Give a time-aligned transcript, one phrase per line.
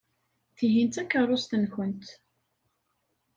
[0.57, 2.07] Tihin d takeṛṛust-nwent.